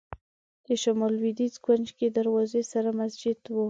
د 0.65 0.67
شمال 0.81 1.11
لوېدیځ 1.19 1.55
کونج 1.65 1.87
کې 1.97 2.07
دروازې 2.17 2.61
سره 2.71 2.89
مسجد 2.99 3.39
و. 3.49 3.57